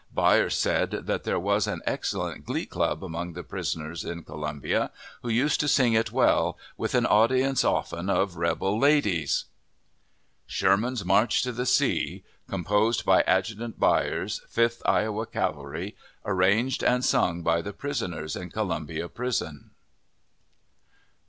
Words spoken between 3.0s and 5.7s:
among the prisoners in Columbia, who used to